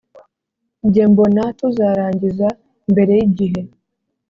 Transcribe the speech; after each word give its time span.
jye 0.91 1.03
mbona 1.11 1.43
tuzarangiza 1.59 2.47
mbere 2.91 3.11
yigihe 3.19 3.61